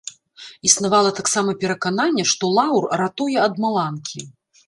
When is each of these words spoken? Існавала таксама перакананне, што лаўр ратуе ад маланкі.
Існавала 0.67 1.11
таксама 1.19 1.51
перакананне, 1.65 2.23
што 2.33 2.49
лаўр 2.57 2.89
ратуе 3.01 3.39
ад 3.47 3.53
маланкі. 3.67 4.19